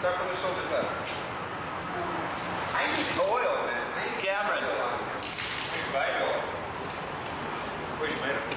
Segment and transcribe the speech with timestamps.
[0.00, 0.92] Start from the shoulders up.
[2.74, 3.86] I need oil, man.
[3.96, 4.64] I need Cameron.
[5.90, 6.28] Vital.
[7.98, 8.55] Where's your man?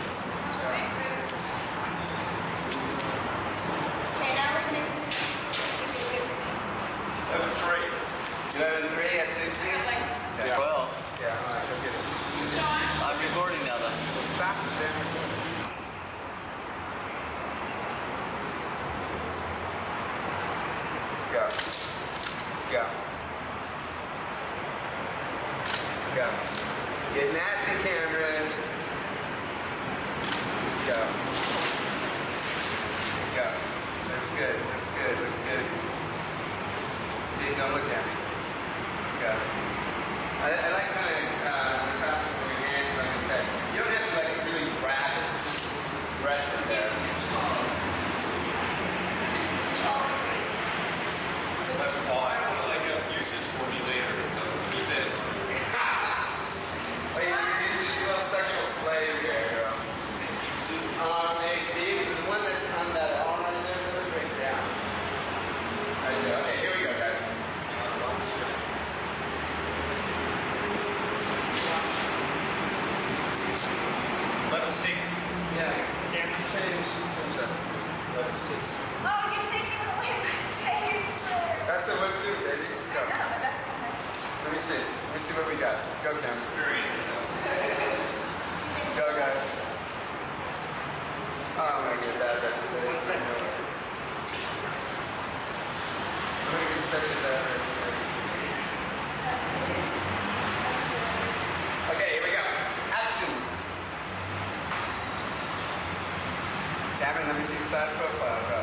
[107.00, 108.44] Cameron, let me see the side profile.
[108.52, 108.60] Go.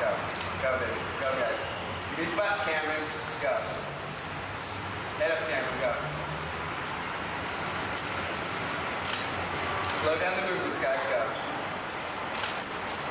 [0.00, 0.08] Go.
[0.64, 0.96] Go, baby.
[1.20, 1.60] Go, guys.
[2.16, 3.04] Get me butt, Cameron.
[3.44, 3.52] Go.
[5.20, 5.76] Head up, Cameron.
[5.84, 5.92] Go.
[10.00, 10.96] Slow down the movements, guys.
[11.12, 11.20] Go.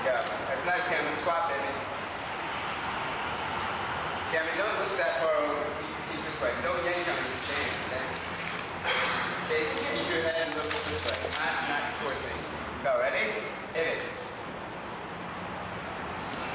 [0.09, 0.17] Go.
[0.25, 1.13] That's nice, Cameron.
[1.21, 1.69] Squat, baby.
[4.33, 5.69] Cameron, don't look that far over.
[5.85, 6.49] Keep, keep this way.
[6.65, 8.09] Don't yank on this stand, okay?
[9.45, 9.63] Okay,
[9.93, 11.29] keep your head and look this way.
[11.37, 12.33] Not, not towards me.
[12.81, 13.37] Go, ready?
[13.77, 14.20] Hit it.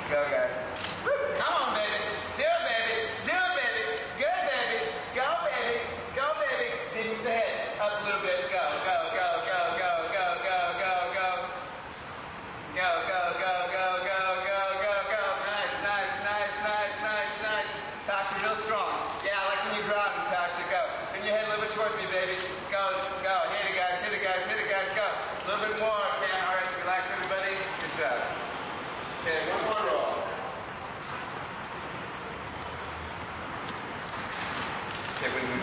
[0.09, 0.51] Go, guys.
[1.39, 2.16] Come on, baby.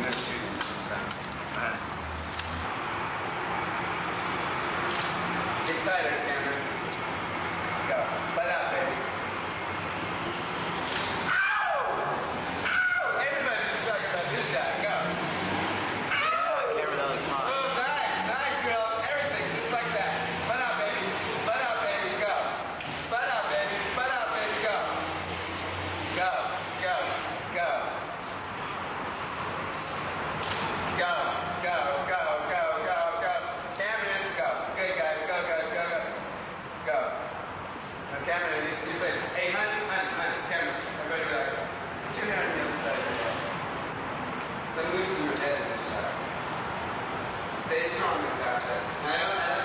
[0.03, 0.32] next year.
[47.73, 49.62] stay strong with that shit.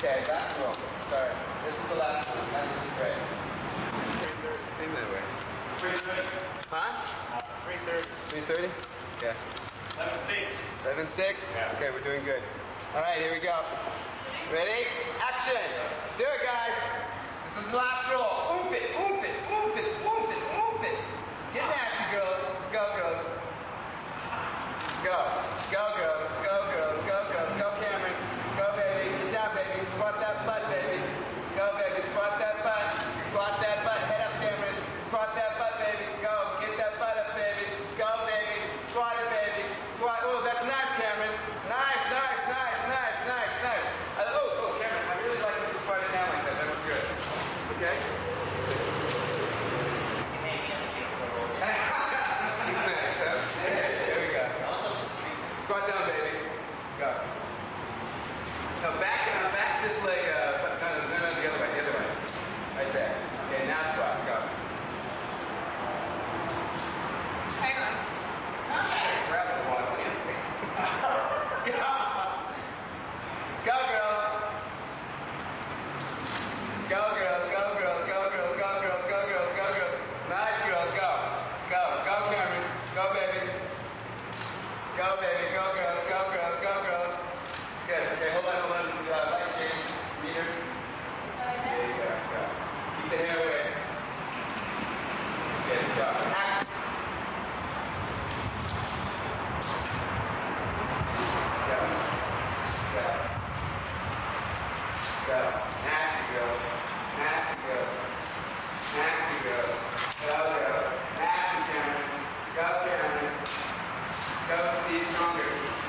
[0.00, 0.72] Okay, last roll.
[1.10, 1.28] Sorry.
[1.66, 2.48] This is the last one.
[2.56, 3.20] That looks great.
[4.80, 5.20] Thing that way.
[6.72, 7.04] Huh?
[7.68, 8.08] 3.30.
[8.48, 8.70] 3.30?
[9.20, 9.36] Yeah.
[10.00, 10.64] 11-6.
[10.88, 11.52] 11.6?
[11.52, 11.76] Yeah.
[11.76, 12.40] Okay, we're doing good.
[12.94, 13.60] All right, here we go.
[14.50, 14.88] Ready?
[15.20, 15.68] Action!
[16.16, 16.72] Do it, guys.
[17.44, 18.56] This is the last roll.
[18.56, 20.96] Oof it, oof it, oof it, oof it, oof it.
[21.52, 22.40] Get nasty, girls.
[22.72, 23.20] Go, girls.
[25.04, 25.39] Go.
[58.82, 60.49] Now back, now back this leg up.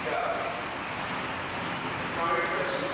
[0.03, 0.13] Yeah.
[2.15, 2.90] Sorry,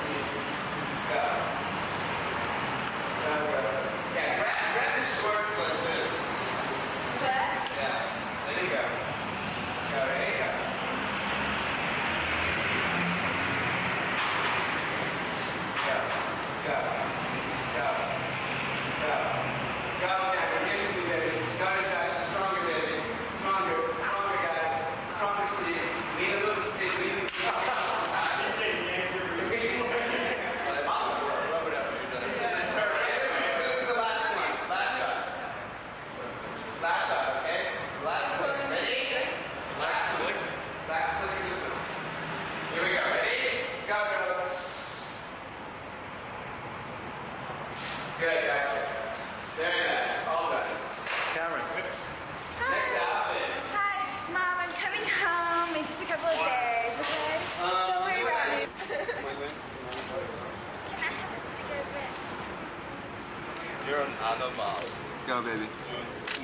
[63.88, 64.84] You're an animal.
[65.28, 65.64] Go, baby.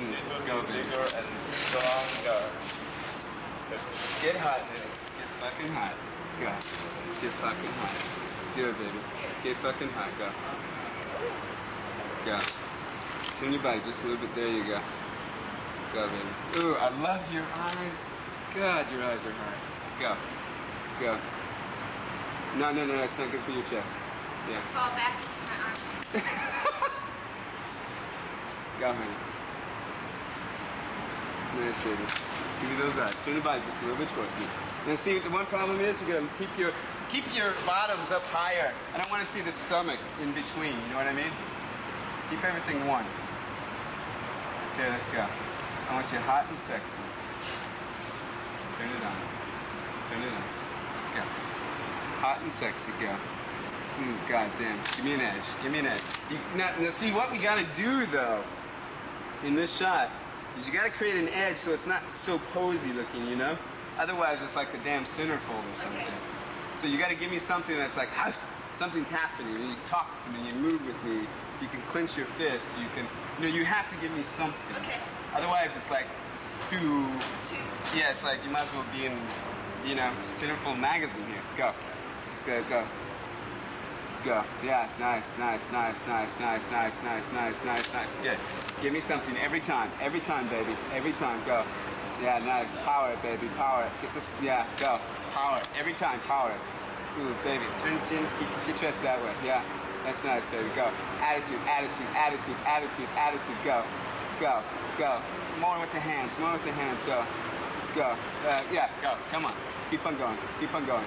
[0.00, 0.80] Mm, go, baby.
[0.80, 2.40] Bigger and stronger.
[4.22, 4.80] Get hot, dude.
[4.80, 5.94] Get fucking hot.
[6.40, 6.48] Go.
[7.20, 8.56] Get fucking hot.
[8.56, 8.98] Do it, baby.
[9.42, 10.08] Get fucking hot.
[10.18, 10.30] Go.
[12.24, 12.40] Go.
[13.38, 14.34] Turn your body just a little bit.
[14.34, 14.80] There you go.
[15.92, 16.64] Go, baby.
[16.64, 17.98] Ooh, I love your eyes.
[18.54, 19.60] God, your eyes are hard.
[20.00, 20.16] Go.
[20.98, 21.18] Go.
[22.56, 23.92] No, no, no, that's not good for your chest.
[24.48, 24.60] Yeah.
[24.72, 26.70] Fall back into my armpit.
[28.84, 29.16] Go, honey.
[31.56, 32.04] Nice, baby.
[32.60, 33.16] Give me those eyes.
[33.24, 34.44] Turn the body just a little bit towards me.
[34.86, 36.70] Now, see, the one problem is you gotta keep your
[37.08, 38.74] keep your bottoms up higher.
[38.92, 40.76] I don't want to see the stomach in between.
[40.76, 41.32] You know what I mean?
[42.28, 43.06] Keep everything one.
[44.76, 45.24] Okay, let's go.
[45.24, 47.00] I want you hot and sexy.
[48.76, 49.16] Turn it on.
[50.12, 50.44] Turn it on.
[51.16, 51.24] Go.
[52.20, 52.92] Hot and sexy.
[53.00, 53.16] Go.
[53.96, 54.76] Mm, God damn.
[54.96, 55.48] Give me an edge.
[55.62, 56.04] Give me an edge.
[56.28, 58.44] You, now, now, see, what we gotta do though,
[59.44, 60.10] in this shot,
[60.58, 63.56] is you gotta create an edge so it's not so posy looking, you know?
[63.98, 66.06] Otherwise, it's like a damn centerfold or something.
[66.80, 68.08] So you got to give me something that's like,
[68.76, 69.54] something's happening.
[69.54, 71.26] And you talk to me, you move with me.
[71.62, 72.66] You can clench your fist.
[72.80, 73.06] You can,
[73.38, 74.76] you know, you have to give me something.
[74.76, 74.98] Okay.
[75.34, 77.06] Otherwise, it's like it's too.
[77.46, 77.56] Two.
[77.96, 79.16] Yeah, it's like you might as well be in,
[79.86, 81.42] you know, Centerfold magazine here.
[81.56, 81.72] Go,
[82.44, 82.84] go, go.
[84.24, 84.42] Go.
[84.64, 88.08] Yeah, nice, nice, nice, nice, nice, nice, nice, nice, nice, nice.
[88.22, 88.38] Good.
[88.80, 91.44] Give me something every time, every time, baby, every time.
[91.44, 91.62] Go.
[92.22, 92.74] Yeah, nice.
[92.84, 93.48] Power it, baby.
[93.56, 93.92] Power it.
[94.00, 94.30] Get this.
[94.40, 94.98] Yeah, go.
[95.32, 95.68] Power it.
[95.78, 96.20] Every time.
[96.20, 97.20] Power it.
[97.20, 97.64] Ooh, baby.
[97.80, 98.24] Turn chin.
[98.38, 99.34] Keep, your chest that way.
[99.44, 99.62] Yeah.
[100.04, 100.70] That's nice, baby.
[100.74, 100.88] Go.
[101.20, 103.58] Attitude, attitude, attitude, attitude, attitude.
[103.62, 103.84] Go.
[104.40, 104.62] Go.
[104.96, 105.20] Go.
[105.60, 106.32] More with the hands.
[106.38, 107.02] More with the hands.
[107.02, 107.26] Go.
[107.94, 108.16] Go.
[108.48, 109.16] Uh, yeah, go.
[109.30, 109.52] Come on.
[109.90, 110.38] Keep on going.
[110.60, 111.04] Keep on going.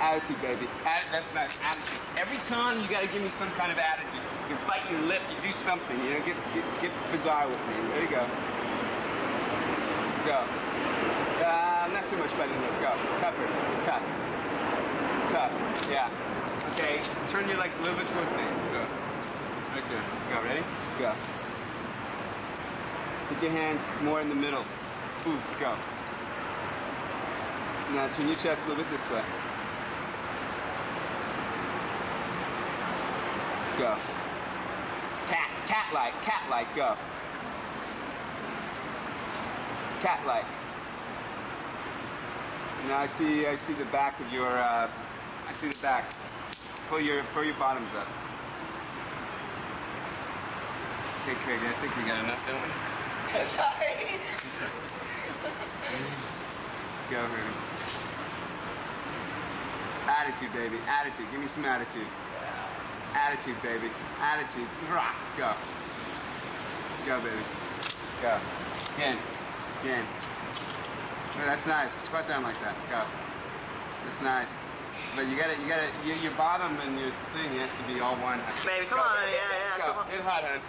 [0.00, 0.66] Attitude, baby.
[1.12, 1.50] That's nice.
[1.62, 2.00] Attitude.
[2.16, 4.24] Every time you got to give me some kind of attitude.
[4.48, 5.20] You bite your lip.
[5.28, 5.96] You do something.
[6.00, 7.76] You know, get, get, get bizarre with me.
[7.92, 8.24] There you go.
[10.24, 10.40] Go.
[11.44, 12.80] Uh, not so much biting lip.
[12.80, 12.96] Go.
[13.20, 13.44] Cover.
[13.84, 14.00] Cut.
[15.36, 15.52] Cut.
[15.92, 16.08] Yeah.
[16.72, 17.02] Okay.
[17.28, 18.42] Turn your legs a little bit towards me.
[18.72, 18.80] Go.
[19.76, 20.04] Right there.
[20.32, 20.48] Go.
[20.48, 20.64] Ready?
[20.98, 21.12] Go.
[23.28, 24.64] Put your hands more in the middle.
[25.26, 25.56] Oof.
[25.60, 25.76] Go.
[27.92, 29.22] Now turn your chest a little bit this way.
[33.80, 33.96] Go.
[35.28, 36.98] Cat, cat-like, cat-like, go.
[40.02, 40.44] Cat-like.
[42.88, 44.90] Now I see, I see the back of your, uh,
[45.48, 46.12] I see the back.
[46.90, 48.06] Pull your, pull your bottoms up.
[51.22, 52.68] Okay, Craig, I think we got enough, don't we?
[53.46, 54.20] Sorry.
[57.10, 57.56] Go, Rudy.
[60.06, 60.76] Attitude, baby.
[60.86, 61.26] Attitude.
[61.32, 62.06] Give me some attitude.
[63.14, 63.90] Attitude, baby.
[64.20, 64.68] Attitude.
[64.90, 65.16] Rock.
[65.36, 65.52] Go.
[67.06, 67.36] Go, baby.
[68.22, 68.38] Go.
[68.96, 69.18] Again.
[69.82, 70.04] Again.
[71.36, 71.92] Oh, that's nice.
[71.94, 72.76] Squat down like that.
[72.90, 73.02] Go.
[74.04, 74.52] That's nice.
[75.14, 78.16] But you gotta, you gotta, your, your bottom and your thing has to be all
[78.16, 78.40] one.
[78.64, 79.04] Baby, come Go.
[79.04, 79.92] on, yeah, yeah, Go.
[79.92, 80.10] come on.
[80.10, 80.60] Get hot, hon.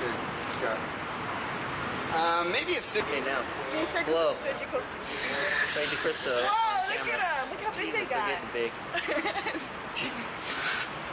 [0.00, 0.16] Good.
[0.62, 0.76] Go.
[2.18, 3.06] Um, maybe a six.
[3.06, 3.42] Okay, now.
[3.72, 4.34] These surgical, Whoa.
[4.34, 4.80] surgical.
[5.72, 6.36] Thank you, Krista.
[6.44, 7.48] Oh, look at him.
[7.48, 8.28] Look how big they Jesus, they're got.
[8.28, 8.72] getting big.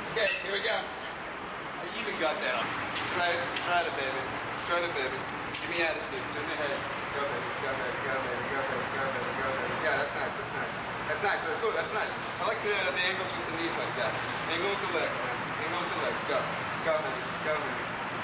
[0.10, 0.74] Okay, here we go.
[0.74, 2.68] I even got that on.
[2.84, 4.20] Stride, stride it, baby.
[4.66, 5.16] Stride it, baby.
[5.64, 6.20] Give me attitude.
[6.34, 6.76] Turn the head.
[7.16, 7.50] Go, baby.
[7.62, 8.00] Go, baby.
[8.04, 8.44] Go, baby.
[8.52, 8.88] Go, baby.
[8.90, 9.32] Go, baby.
[9.40, 9.76] Go, baby.
[9.86, 10.34] Yeah, that's nice.
[10.34, 10.74] That's nice.
[11.08, 11.42] That's nice.
[11.46, 12.12] That's, oh, that's nice.
[12.12, 14.12] I like the, the angles with the knees like that.
[14.50, 15.38] Angle with the legs, man.
[15.62, 16.22] Angle with the legs.
[16.28, 16.38] Go.
[16.84, 17.22] Go, baby.
[17.48, 17.84] Go, baby.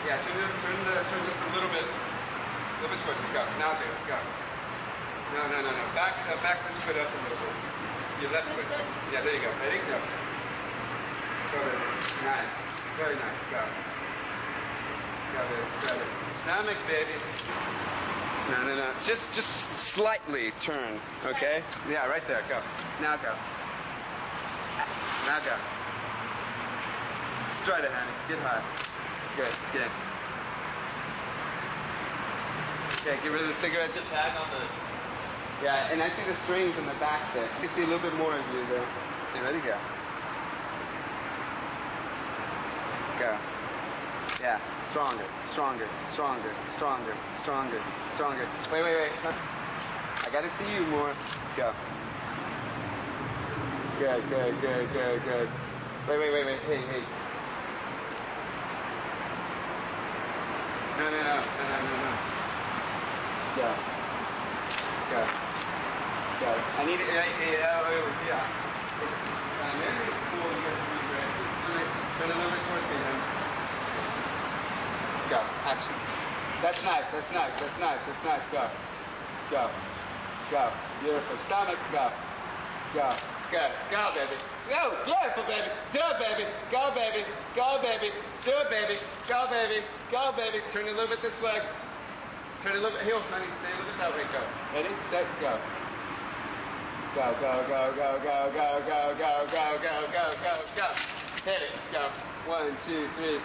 [0.10, 3.30] Yeah, turn the, turn the, turn this a little bit, a little bit towards me.
[3.32, 3.46] Go.
[3.62, 4.00] Now do it.
[4.10, 4.18] Go.
[5.34, 5.84] No, no, no, no.
[5.96, 7.55] Back, uh, back this foot up a little bit.
[8.22, 8.77] Your left This foot.
[8.77, 8.86] foot?
[9.12, 9.50] Yeah, there you go.
[9.63, 9.79] Ready?
[9.89, 9.98] Go.
[11.51, 11.86] Go, baby.
[12.24, 12.53] Nice.
[12.98, 13.41] Very nice.
[13.51, 13.62] Go.
[15.34, 15.41] Go.
[15.79, 16.34] Spread it.
[16.34, 17.15] Stomach, baby.
[18.51, 18.89] No, no, no.
[19.01, 21.00] Just, just slightly turn.
[21.25, 21.63] Okay?
[21.89, 22.44] Yeah, right there.
[22.48, 22.62] Go.
[23.01, 23.34] Now go.
[25.25, 25.55] Now go.
[27.51, 28.12] Stride it, honey.
[28.29, 28.63] Get high.
[29.36, 29.51] Good.
[29.74, 29.91] Good.
[33.01, 33.98] Okay, get rid of the cigarettes.
[34.12, 34.85] Tag on the.
[35.65, 37.50] Yeah, and I see the strings in the back there.
[37.50, 38.86] I can see a little bit more of you there.
[39.34, 39.57] Yeah, ready?
[39.65, 39.75] Go.
[43.17, 43.36] Go.
[44.39, 44.60] Yeah,
[44.91, 47.81] stronger, stronger, stronger, stronger, stronger,
[48.13, 48.48] stronger.
[48.72, 49.12] Wait, wait, wait.
[49.25, 51.12] I gotta see you more.
[51.57, 51.74] Go.
[53.98, 55.50] Good, good, good, good, good.
[56.07, 56.60] Wait, wait, wait, wait.
[56.60, 57.03] Hey, hey.
[61.00, 62.13] No, no, no, no, no, no, no.
[63.55, 63.74] Go.
[65.10, 65.44] Go.
[66.45, 66.53] Go.
[66.53, 67.09] I need it.
[67.09, 68.37] Yeah, yeah.
[69.01, 69.17] It's
[69.65, 70.45] uh, cool.
[70.45, 71.25] You guys can be great.
[71.65, 71.89] Turn it,
[72.21, 73.17] turn it a little bit towards me then.
[75.33, 75.41] Go.
[75.65, 75.97] Action.
[76.61, 77.09] That's nice.
[77.09, 77.49] That's nice.
[77.57, 78.01] That's nice.
[78.05, 78.45] That's nice.
[78.53, 78.69] Go.
[79.49, 79.73] Go.
[80.53, 80.69] Go.
[81.01, 81.33] Beautiful.
[81.49, 81.81] Stomach.
[81.89, 82.13] Go.
[82.93, 83.09] Go.
[83.49, 83.73] Good.
[83.89, 84.37] Go, baby.
[84.69, 84.93] Go.
[85.01, 85.73] Beautiful, baby.
[85.97, 86.45] Do it, baby.
[86.69, 87.25] Go, baby.
[87.57, 88.13] Go, baby.
[88.45, 89.01] Do it, baby.
[89.25, 89.81] Go, baby.
[90.13, 90.61] Go, baby.
[90.69, 91.57] Turn a little bit this way.
[92.61, 93.01] Turn a little bit.
[93.01, 93.49] Heel, honey.
[93.65, 94.29] Stay a little bit that way.
[94.29, 94.45] Go.
[94.77, 94.93] Ready?
[95.09, 95.25] Set.
[95.41, 95.57] Go.
[97.15, 100.88] Go, go, go, go, go, go, go, go, go, go, go, go, go.
[101.48, 101.72] Hit it.
[101.93, 102.12] Go.
[102.45, 103.39] One, two, three.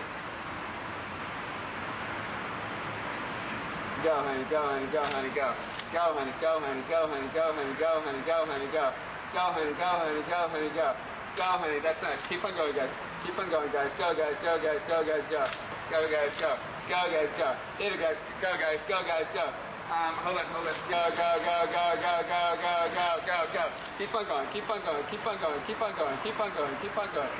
[4.02, 5.54] Go, honey, go, honey, go, honey, go.
[5.92, 8.90] Go, honey, go, honey, go, honey, go, honey, go, honey, go, honey, go.
[9.32, 10.96] Go, honey, go, honey, go, honey, go.
[11.36, 12.26] Go, honey, that's nice.
[12.26, 12.90] Keep on going, guys.
[13.24, 13.94] Keep on going, guys.
[13.94, 15.46] Go, guys, go, guys, go, guys, go.
[15.94, 16.58] Go, guys, go.
[16.88, 17.54] Go, guys, go.
[17.78, 18.24] Hit it, guys.
[18.42, 19.46] Go, guys, go, guys, go.
[19.90, 20.78] Um, hold it, hold it.
[20.86, 23.64] Go, go, go, go, go, go, go, go, go, go.
[23.98, 26.76] Keep on going, keep on going, keep on going, keep on going, keep on going,
[26.78, 27.34] keep on going.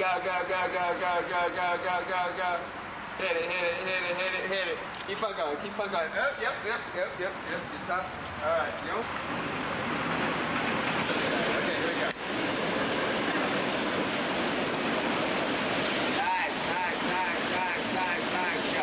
[0.00, 2.50] Go, go, go, go, go, go, go, go, go, go, go.
[3.20, 4.78] Hit it, hit it, hit it, hit it, hit it.
[5.06, 6.08] Keep on going, keep on going.
[6.16, 7.60] Oh, yep, yep, yep, yep, yep.
[7.60, 8.16] Your tops.
[8.40, 8.96] All right, you.
[11.12, 12.08] Okay, here we go.
[16.16, 18.64] Nice, nice, nice, nice, nice, nice.
[18.74, 18.82] Go.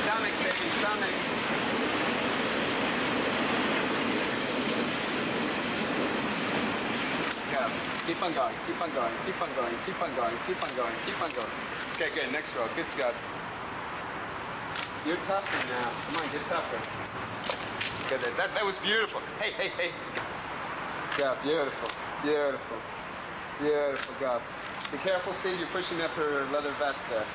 [0.00, 0.36] Stomach,
[7.50, 7.70] Go.
[8.06, 10.94] Keep on going, keep on going, keep on going, keep on going, keep on going,
[11.06, 11.46] keep on going.
[11.94, 12.32] Okay, good.
[12.32, 12.66] Next row.
[12.74, 13.14] Good job.
[15.06, 15.92] You're tougher now.
[16.06, 16.80] Come on, get tougher.
[18.08, 18.20] Good.
[18.20, 19.20] That, that, that was beautiful.
[19.38, 19.90] Hey, hey, hey.
[21.18, 21.36] Go.
[21.42, 21.90] Beautiful.
[22.22, 22.78] Beautiful.
[23.60, 24.14] Beautiful.
[24.18, 24.40] Go.
[24.90, 25.58] Be careful, Steve.
[25.60, 27.26] You're pushing up her leather vest there.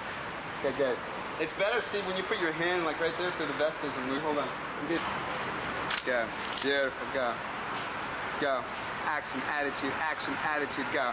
[0.59, 0.97] Okay, good.
[1.39, 4.09] It's better, Steve, when you put your hand like right there so the vest isn't.
[4.09, 4.47] We hold on.
[6.05, 6.25] Go.
[6.61, 7.07] Beautiful.
[7.13, 7.33] Go.
[8.39, 8.63] Go.
[9.05, 10.85] Action, attitude, action, attitude.
[10.93, 11.11] Go.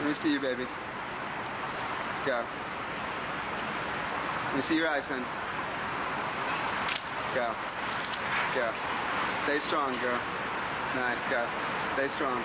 [0.00, 0.66] Let me see you, baby.
[2.26, 2.44] Go.
[4.46, 5.24] Let me see your eyes, son.
[7.34, 7.54] Go.
[8.54, 8.68] Go.
[9.44, 10.20] Stay strong, girl.
[10.94, 11.46] Nice, go.
[11.94, 12.42] Stay strong.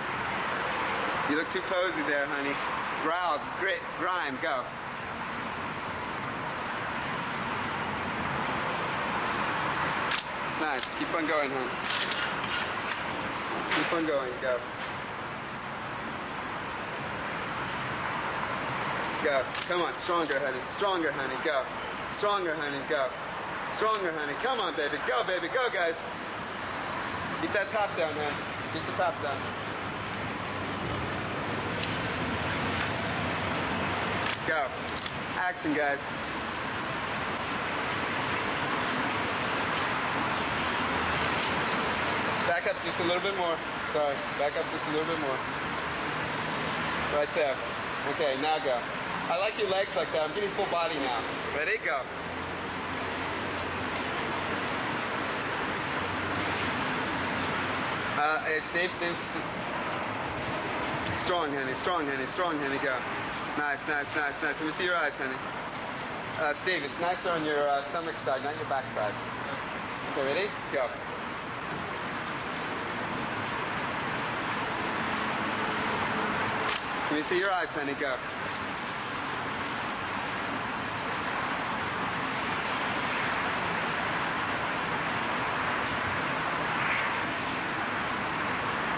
[1.28, 2.54] You look too posy there, honey.
[3.02, 4.64] Growl, grit, grime, go.
[10.52, 10.84] It's nice.
[10.98, 11.70] Keep on going, hon.
[13.74, 14.60] Keep on going, go.
[19.24, 19.42] Go.
[19.66, 20.58] Come on, stronger, honey.
[20.68, 21.36] Stronger, honey.
[21.42, 21.64] Go.
[22.12, 22.76] Stronger, honey.
[22.90, 23.08] Go.
[23.70, 24.34] Stronger, honey.
[24.42, 24.98] Come on, baby.
[25.08, 25.48] Go, baby.
[25.48, 25.96] Go, guys.
[27.40, 28.32] Keep that top down, man.
[28.74, 29.38] Keep the top down.
[34.46, 34.66] Go.
[35.38, 36.00] Action, guys.
[42.62, 43.56] Back up just a little bit more.
[43.92, 44.14] Sorry.
[44.38, 45.36] Back up just a little bit more.
[47.12, 47.56] Right there.
[48.10, 48.78] Okay, now go.
[49.28, 50.22] I like your legs like that.
[50.22, 51.18] I'm getting full body now.
[51.56, 51.78] Ready?
[51.84, 52.02] Go.
[58.22, 59.42] Uh, hey, Steve, Steve, Steve.
[61.18, 61.74] Strong, honey.
[61.74, 62.26] Strong, honey.
[62.26, 62.78] Strong, honey.
[62.78, 62.94] Go.
[63.58, 64.54] Nice, nice, nice, nice.
[64.60, 65.34] Let me see your eyes, honey.
[66.38, 69.12] Uh, Steve, it's nicer on your uh, stomach side, not your back side.
[70.12, 70.50] Okay, ready?
[70.72, 70.88] Go.
[77.12, 77.92] Let me see your eyes, honey.
[77.92, 78.16] Go.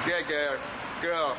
[0.06, 0.58] Good, girl.
[1.02, 1.36] Girl.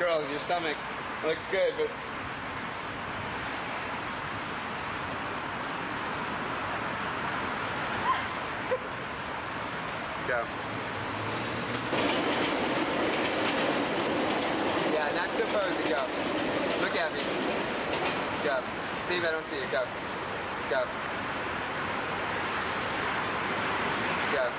[0.00, 0.76] Girl, your stomach
[1.24, 1.86] looks good, but
[10.26, 10.44] go.
[15.38, 15.88] So posy.
[15.88, 16.04] Go.
[16.80, 17.20] Look at me.
[18.42, 18.58] Go.
[19.02, 19.62] Steve, I don't see you.
[19.70, 19.84] Go.
[20.68, 20.82] Go.
[24.32, 24.50] Go.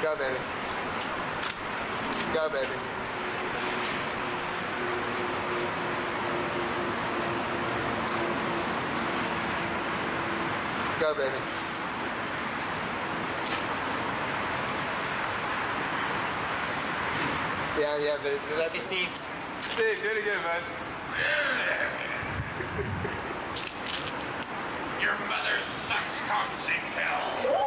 [0.00, 0.38] Go, baby.
[2.32, 2.66] Go, baby.
[11.00, 11.59] Go, baby.
[17.90, 19.08] Yeah, yeah, but that's Hey, Steve.
[19.62, 20.62] Steve, do it again, man.
[25.02, 27.59] Your mother sucks cocks in hell.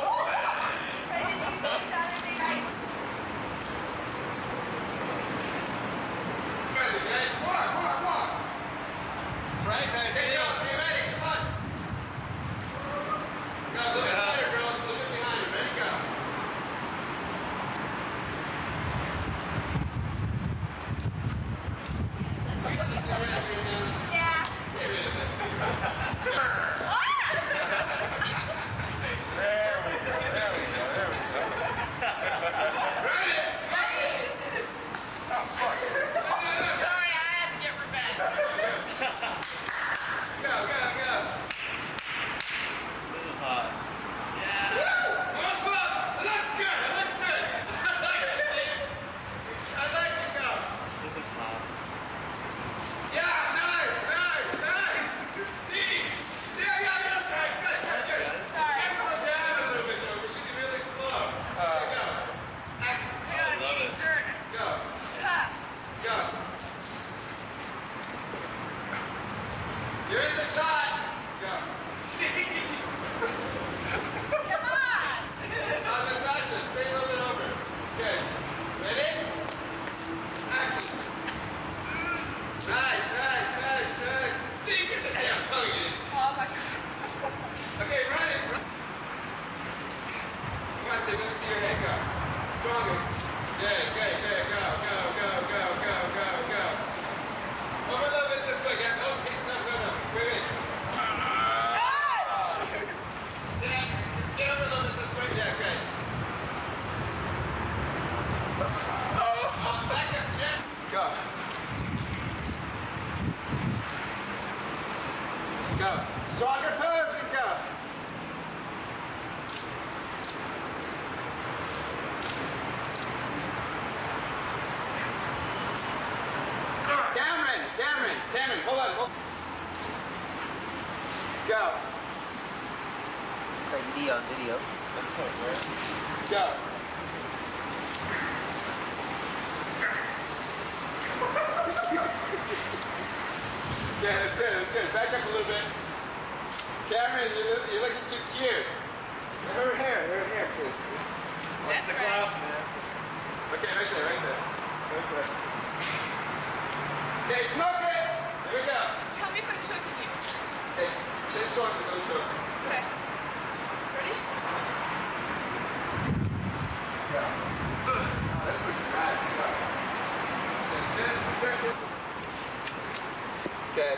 [173.73, 173.97] Okay.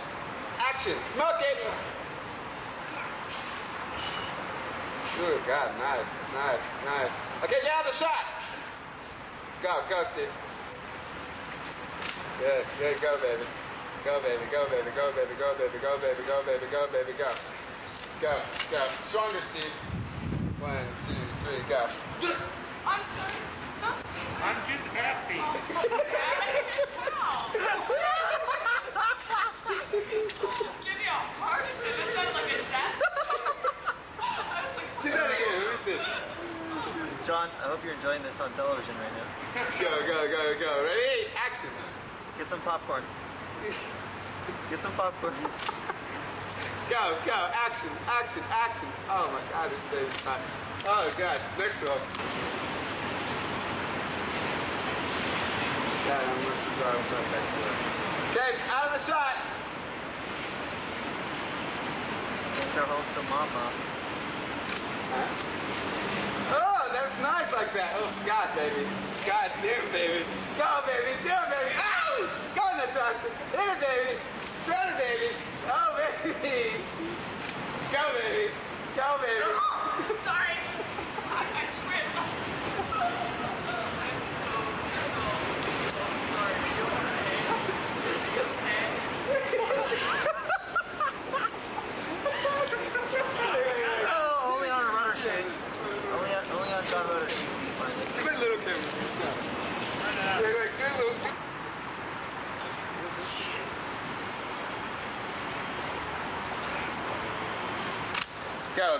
[0.57, 0.95] Action.
[1.07, 1.57] Smoke it!
[5.19, 7.11] Ooh, God, nice, nice, nice.
[7.43, 8.23] Okay, get out the shot.
[9.61, 10.31] Go, go, Steve.
[12.39, 13.43] Good, good, go, baby.
[14.05, 17.31] Go, baby, go, baby, go, baby, go, baby, go, baby, go, baby, go, baby, go.
[18.21, 18.39] Go,
[18.71, 18.87] go.
[19.03, 19.75] Stronger, Steve.
[20.63, 21.89] One, two, three, go.
[22.87, 23.43] I'm sorry.
[23.81, 24.23] Don't say.
[24.39, 25.35] I'm just happy.
[25.35, 27.15] Oh, I can't tell.
[29.95, 31.95] Give me a heart attack.
[31.95, 33.55] This sounds like a death joke.
[34.19, 34.23] I
[34.61, 35.55] was like, Do that again.
[35.63, 35.99] Let me see.
[37.35, 39.27] I hope you're enjoying this on television right now.
[39.83, 40.83] Go, go, go, go.
[40.87, 41.27] Ready?
[41.35, 41.67] Action.
[42.37, 43.03] Get some popcorn.
[44.69, 45.33] Get some popcorn.
[46.89, 47.35] Go, go.
[47.51, 48.87] Action, action, action.
[49.09, 50.39] Oh my God, this baby's hot.
[50.87, 51.39] Oh God.
[51.59, 51.99] Next one.
[56.07, 56.99] God, I'm not sorry.
[57.03, 57.51] I'm next.
[58.31, 59.35] Okay, out of the shot.
[62.55, 63.71] Take her home to mama.
[65.11, 65.64] That's
[67.21, 67.95] nice like that.
[67.95, 68.87] Oh God, baby.
[69.25, 70.23] God damn, baby.
[70.57, 71.17] Go, baby.
[71.23, 71.71] Do it, baby.
[71.77, 72.29] Ow!
[72.55, 73.29] Go, Natasha.
[73.51, 74.19] Hit it, baby.
[74.63, 75.29] Strut it, baby.
[75.67, 76.77] Oh, baby.
[77.91, 78.51] Go, baby.
[78.95, 79.43] Go, baby.
[79.43, 80.55] oh, sorry.
[81.27, 82.15] I, I tripped.
[82.15, 82.85] I'm so,
[84.01, 84.49] I'm so,
[85.09, 85.21] so,
[85.91, 86.55] so sorry.
[86.55, 87.35] Are you okay?
[88.35, 89.05] You okay?
[94.07, 95.49] Oh, only on a rudder shake.
[96.13, 98.07] Only on, only on John Rudder shake do you find it.
[98.23, 98.79] Good little camera.
[98.79, 99.37] Good stuff.
[100.41, 101.35] Wait, wait, good little.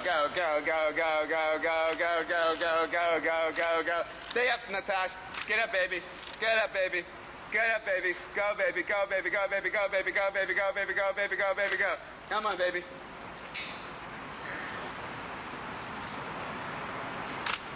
[0.06, 4.04] Go, go, go, go, go, go, go, go, go, go, go, go, go, go.
[4.28, 5.16] Stay up, Natasha.
[5.48, 6.00] Get up, baby.
[6.40, 7.04] Get up, baby.
[7.52, 8.14] Get up, baby.
[8.36, 8.84] Go, baby.
[8.84, 9.32] Go, baby.
[9.32, 9.72] Go, baby.
[9.72, 10.12] Go, baby.
[10.12, 10.54] Go, baby.
[10.54, 10.94] Go, baby.
[10.94, 11.36] Go, baby.
[11.36, 11.78] Go, baby.
[11.78, 11.96] Go.
[12.30, 12.84] Come on, baby.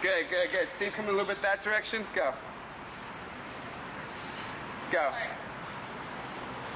[0.04, 0.70] Good, good, good.
[0.70, 2.06] Steve, come a little bit that direction.
[2.13, 2.32] Go.
[4.92, 5.12] Go.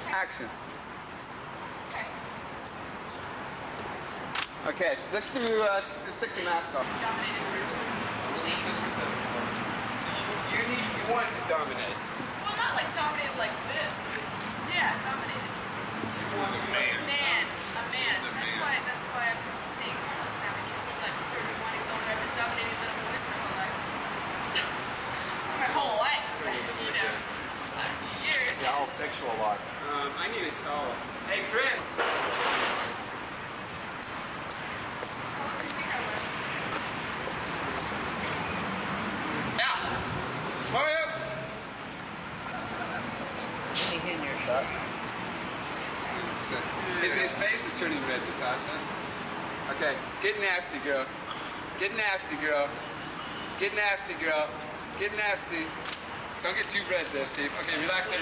[0.09, 0.49] Action.
[4.63, 6.87] Okay, let's do, uh, s- let's take the mask off.
[6.95, 8.47] Dominated for two.
[8.47, 8.63] Jeez.
[9.99, 11.97] So you, you need, you want to dominate.
[12.47, 13.91] Well, not like dominated like this.
[14.71, 15.51] Yeah, dominated.
[16.39, 16.95] was a man.
[17.11, 18.15] Man, a man.
[18.23, 18.73] That's why.
[18.87, 19.41] That's why I'm
[19.75, 20.83] seeing all those sound kids.
[20.87, 22.01] He's like 31 years old.
[22.07, 23.75] I've been dominating little boys my whole life.
[25.59, 26.23] my whole life.
[26.87, 27.11] You know,
[27.75, 28.55] last few years.
[28.63, 29.59] Yeah, all sexual life.
[29.91, 30.87] Um, I need a towel.
[31.27, 31.67] Hey, Chris.
[35.23, 36.27] How old do you think I was?
[39.57, 39.75] Now.
[40.73, 41.11] Hurry up.
[43.91, 44.65] Any hit in your shot?
[47.01, 47.33] His,
[47.89, 48.79] red, Natasha.
[49.75, 51.05] Okay, get nasty, girl.
[51.79, 52.69] Get nasty, girl.
[53.59, 54.47] Get nasty, girl.
[54.99, 55.67] Get nasty.
[56.43, 57.51] Don't get too red there, Steve.
[57.61, 58.19] Okay, relax ass,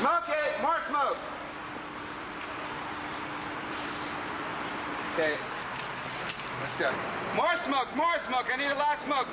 [0.00, 0.62] Smoke it!
[0.62, 1.16] More smoke!
[5.14, 5.34] Okay.
[6.62, 6.92] Let's go.
[7.34, 8.46] More smoke, more smoke.
[8.52, 9.26] I need a lot of smoke.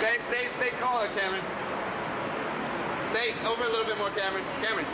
[0.00, 1.44] Stay, stay, stay taller, Cameron.
[3.10, 4.42] Stay over a little bit more, Cameron.
[4.62, 4.86] Cameron.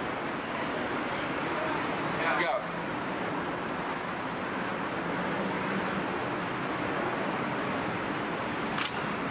[2.41, 2.59] Go.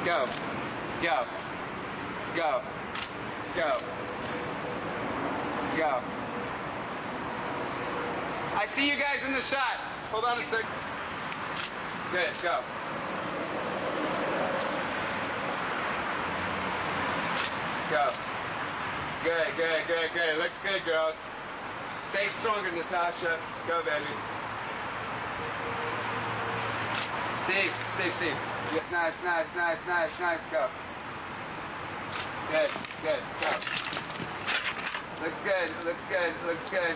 [0.06, 0.30] Go.
[1.02, 1.26] Go.
[2.38, 2.62] Go.
[3.58, 3.78] Go.
[5.76, 6.02] Go.
[8.56, 9.60] I see you guys in the shot.
[10.12, 10.66] Hold on a sec.
[12.14, 12.62] Good, go.
[17.92, 18.10] Go.
[19.24, 20.38] Good, good, good, good.
[20.40, 21.16] Looks good, girls.
[22.02, 23.40] Stay stronger, Natasha.
[23.68, 24.06] Go, baby.
[27.44, 28.38] Steve, Steve, Steve.
[28.74, 30.46] Yes, nice, nice, nice, nice, nice.
[30.46, 30.68] Go.
[32.52, 32.70] Good,
[33.04, 33.50] good, go.
[35.24, 36.96] Looks good, looks good, looks good.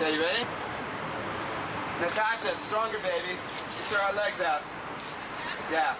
[0.00, 0.67] Okay, you ready?
[2.00, 3.34] Natasha, stronger, baby.
[3.34, 4.62] Get your legs out.
[5.70, 5.96] Yeah.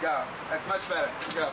[0.00, 0.22] Go.
[0.48, 1.10] That's much better.
[1.34, 1.52] Go.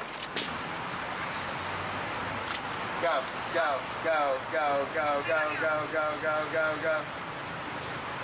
[3.01, 3.19] Go,
[3.53, 7.01] go, go, go, go, go, go, go, go, go, go.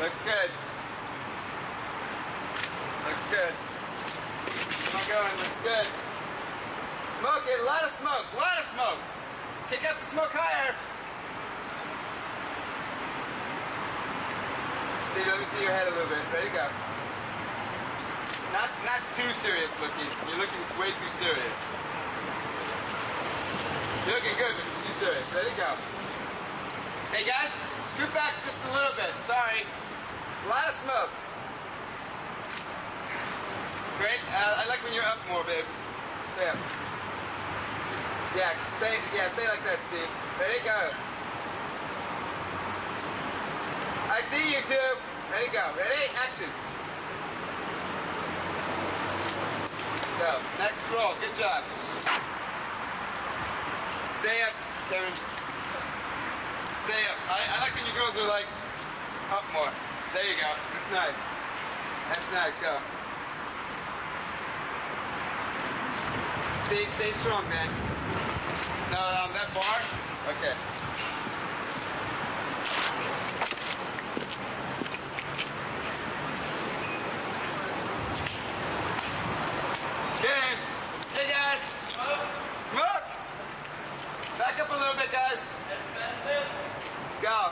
[0.01, 0.49] Looks good.
[3.09, 3.53] Looks good.
[4.47, 5.37] Keep on going.
[5.43, 5.87] Looks good.
[7.19, 7.59] Smoke it.
[7.59, 8.25] A lot of smoke.
[8.33, 8.99] A lot of smoke.
[9.69, 10.73] Kick up the smoke higher.
[15.11, 16.23] Steve, let me see your head a little bit.
[16.31, 16.63] Ready, go.
[18.55, 20.07] Not, not too serious looking.
[20.23, 21.59] You're looking way too serious.
[24.07, 25.27] You're looking good, but you're too serious.
[25.35, 25.67] Ready, go.
[27.11, 29.11] Hey guys, scoot back just a little bit.
[29.19, 29.67] Sorry.
[29.67, 31.11] A lot of smoke.
[33.99, 34.23] Great.
[34.31, 35.67] Uh, I like when you're up more, babe.
[36.39, 36.55] Stay up.
[38.39, 38.95] Yeah, stay.
[39.11, 40.07] Yeah, stay like that, Steve.
[40.39, 41.10] Ready, go.
[44.11, 44.75] I see you two.
[45.31, 45.63] Ready, go.
[45.79, 46.51] Ready, action.
[50.19, 50.35] Go.
[50.59, 51.15] Next roll.
[51.23, 51.63] Good job.
[54.19, 54.51] Stay up,
[54.91, 55.15] Kevin.
[56.83, 57.17] Stay up.
[57.31, 58.47] I, I like when you girls are like
[59.31, 59.71] up more.
[60.13, 60.51] There you go.
[60.75, 61.15] That's nice.
[62.09, 62.57] That's nice.
[62.57, 62.75] Go.
[66.67, 67.69] Steve, stay strong, man.
[68.91, 69.79] No, um, that bar?
[70.27, 70.53] Okay.
[80.21, 80.57] Good.
[81.17, 81.71] Hey, guys.
[82.61, 83.05] Smoke.
[84.37, 85.45] Back up a little bit, guys.
[87.21, 87.51] Go.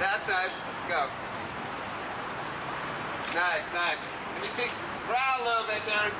[0.00, 0.60] That's nice.
[0.88, 1.06] Go.
[3.34, 4.06] Nice, nice.
[4.34, 4.68] Let me see.
[5.06, 6.10] Growl a little bit there.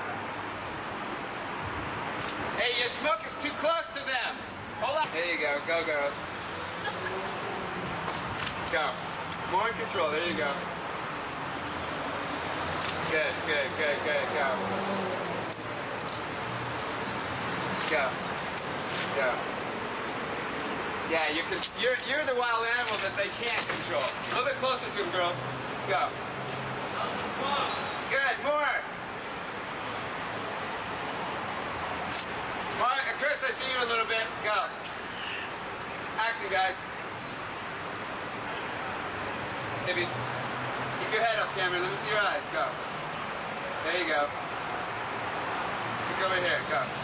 [2.56, 4.36] Hey, your smoke is too close to them.
[4.80, 5.08] Hold on.
[5.12, 5.58] There you go.
[5.66, 6.14] Go, girls.
[8.72, 8.90] Go.
[9.50, 10.10] More in control.
[10.10, 10.52] There you go.
[13.10, 14.24] Good, good, good, good.
[14.34, 15.23] Go.
[17.94, 18.10] Go.
[19.14, 19.30] Go.
[21.14, 21.62] Yeah, you can.
[21.78, 24.02] You're you're the wild animal that they can't control.
[24.02, 25.36] A little bit closer to them, girls.
[25.86, 26.10] Go.
[28.10, 28.34] Good.
[28.42, 28.66] More.
[32.82, 34.26] Uh, Chris, I see you a little bit.
[34.42, 34.66] Go.
[36.18, 36.82] Action, guys.
[39.86, 40.10] Maybe
[40.98, 41.80] keep your head up, Cameron.
[41.80, 42.42] Let me see your eyes.
[42.52, 42.66] Go.
[43.86, 44.26] There you go.
[46.10, 46.58] Look over here.
[46.68, 47.03] Go.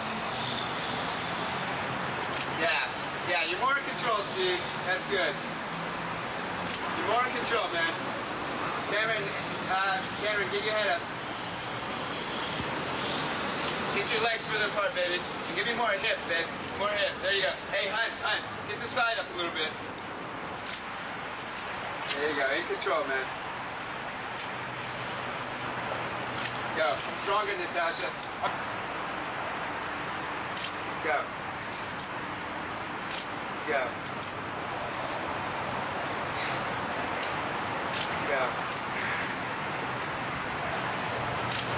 [3.31, 3.47] Yeah.
[3.47, 4.59] You're more in control, Steve.
[4.91, 5.31] That's good.
[5.31, 7.95] You're more in control, man.
[8.91, 9.23] Cameron,
[9.71, 11.03] uh, Cameron, get your head up.
[13.95, 15.23] Get your legs further apart, baby.
[15.23, 16.43] And give me more hip, babe.
[16.83, 17.15] More hip.
[17.23, 17.55] There you go.
[17.71, 19.71] Hey, Hun, Hun, get the side up a little bit.
[22.19, 22.51] There you go.
[22.51, 23.27] In control, man.
[26.75, 26.99] Go.
[27.15, 28.11] Stronger, Natasha.
[31.07, 31.23] Go.
[33.71, 33.87] Go.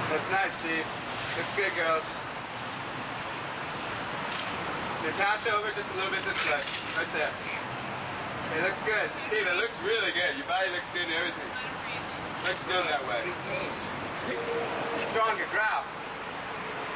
[0.09, 0.87] That's nice, Steve.
[1.37, 2.05] Looks good, girls.
[5.05, 6.61] Natasha, over just a little bit this way.
[6.97, 7.29] Right there.
[8.57, 9.11] It looks good.
[9.19, 10.37] Steve, it looks really good.
[10.39, 11.51] Your body looks good and everything.
[12.47, 13.21] Looks good that way.
[15.11, 15.85] Stronger, growl.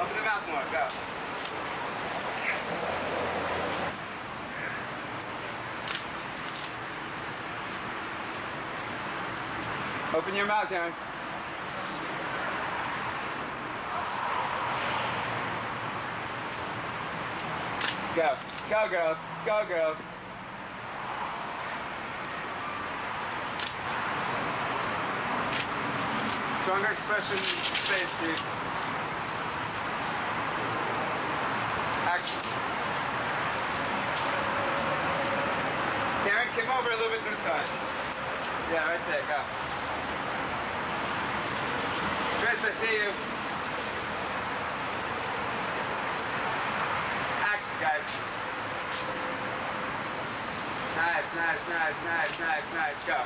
[0.00, 0.88] Open the mouth more, go.
[10.16, 10.94] Open your mouth, Aaron.
[18.16, 18.35] Go.
[18.70, 19.18] Go, girls.
[19.44, 19.98] Go, girls.
[26.62, 28.40] Stronger expression space, dude.
[32.07, 32.40] Action.
[36.24, 37.66] Karen, come over a little bit this side.
[38.72, 39.76] Yeah, right there, go.
[42.66, 43.11] I see you.
[47.46, 48.02] Action, guys.
[50.96, 53.07] Nice, nice, nice, nice, nice, nice.
[53.07, 53.22] Go.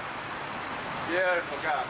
[1.09, 1.81] Beautiful, go.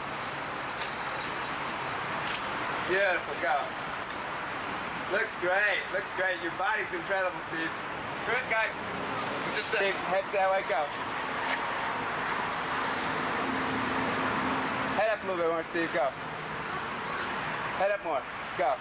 [2.87, 3.59] Beautiful, go.
[5.11, 6.41] Looks great, looks great.
[6.41, 7.67] Your body's incredible, Steve.
[8.27, 8.71] Good, guys.
[9.57, 10.87] Just Steve, head that way, go.
[14.95, 16.07] Head up a little bit more, Steve, go.
[17.81, 18.21] Head up more,
[18.59, 18.75] go.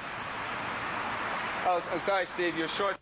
[1.64, 2.98] Oh, I'm oh, sorry, Steve, you're short.